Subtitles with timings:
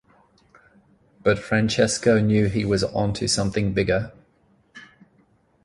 [1.21, 4.11] But Francesco knew he was onto something bigger.